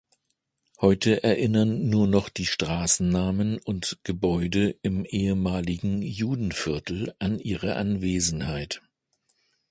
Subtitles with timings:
[0.79, 8.81] Heute erinnern nur noch die Straßennamen und Gebäude im ehemaligen Judenviertel an ihre Anwesenheit.